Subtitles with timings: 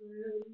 [0.00, 0.44] Road